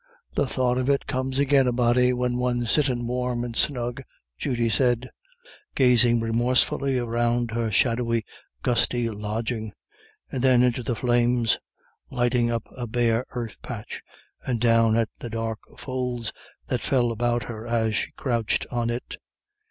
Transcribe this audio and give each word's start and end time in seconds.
The 0.33 0.47
thought 0.47 0.79
of 0.79 0.89
it 0.89 1.05
comes 1.05 1.39
agin 1.39 1.67
a 1.67 1.71
body 1.71 2.11
when 2.11 2.37
one's 2.37 2.71
sittin' 2.71 3.05
warm 3.05 3.43
and 3.43 3.55
snug," 3.55 4.01
Judy 4.35 4.67
said, 4.67 5.11
gazing 5.75 6.19
remorsefully 6.21 6.97
round 6.99 7.51
her 7.51 7.69
shadowy, 7.69 8.25
gusty 8.63 9.11
lodging, 9.11 9.73
and 10.31 10.43
then 10.43 10.63
into 10.63 10.81
the 10.81 10.95
flames, 10.95 11.59
lighting 12.09 12.49
up 12.49 12.63
a 12.75 12.87
bare 12.87 13.27
earth 13.35 13.61
patch, 13.61 14.01
and 14.43 14.59
down 14.59 14.97
at 14.97 15.09
the 15.19 15.29
dark 15.29 15.59
folds 15.77 16.33
that 16.65 16.81
fell 16.81 17.11
about 17.11 17.43
her 17.43 17.67
as 17.67 17.95
she 17.95 18.09
crouched 18.13 18.65
on 18.71 18.89
it. 18.89 19.17